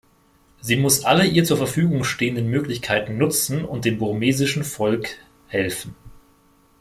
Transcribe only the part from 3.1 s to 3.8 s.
nutzen